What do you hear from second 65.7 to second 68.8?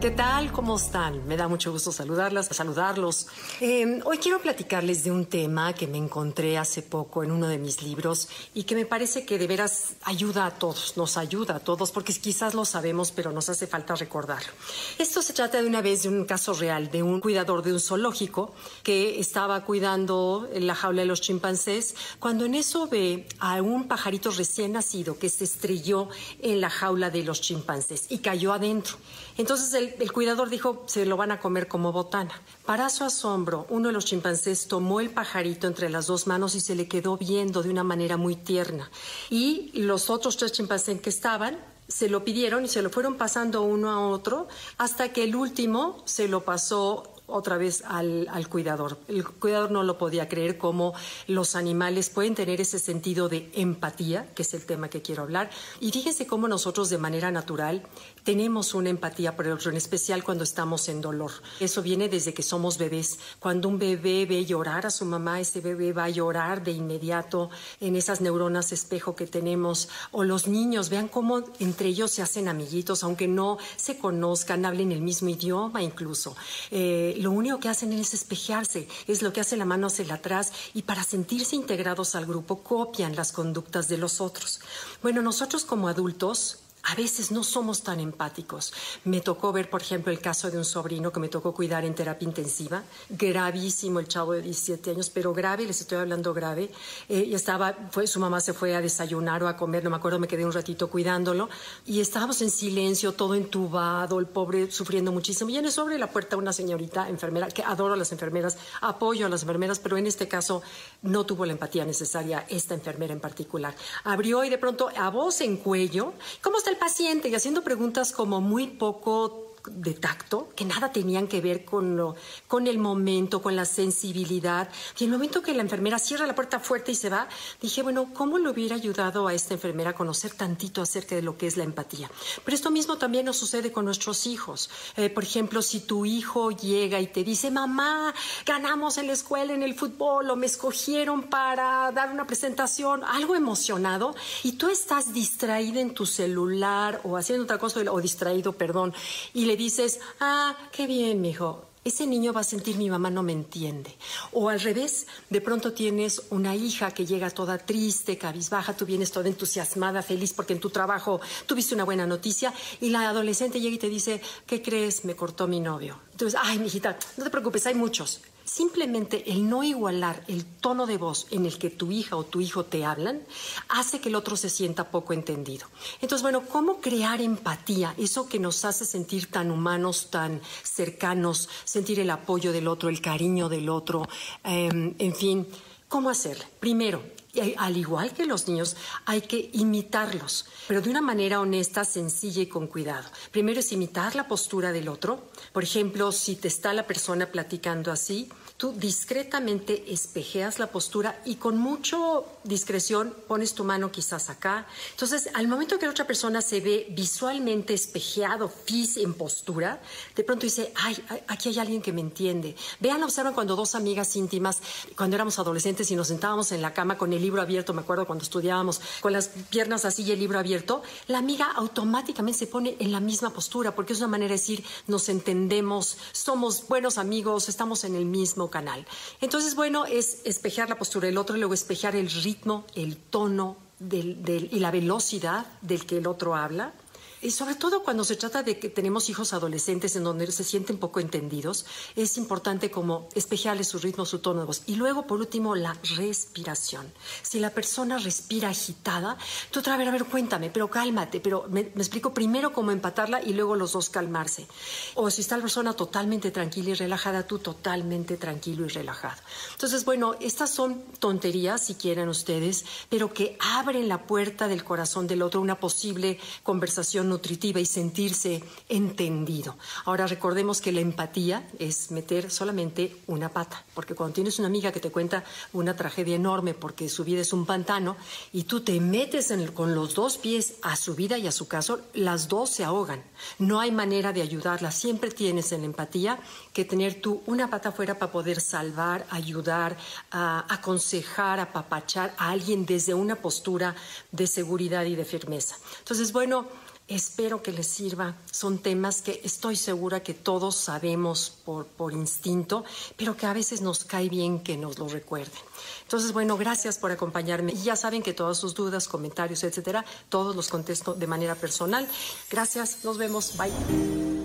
va a llorar de inmediato en esas neuronas